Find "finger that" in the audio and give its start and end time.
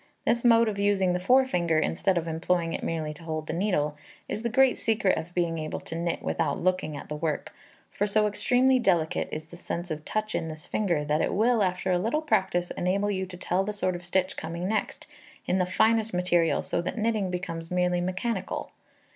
10.65-11.21